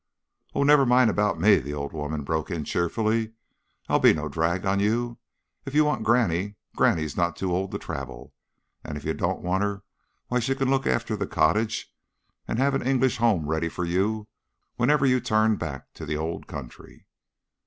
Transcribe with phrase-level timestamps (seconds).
[0.55, 3.33] "Oh, never mind about me," the old woman broke in cheerfully.
[3.87, 5.19] "I'll be no drag on you.
[5.63, 8.33] If you want granny, granny's not too old to travel;
[8.83, 9.83] and if you don't want her,
[10.27, 11.93] why she can look after the cottage,
[12.47, 14.27] and have an English home ready for you
[14.75, 17.05] whenever you turn back to the old country."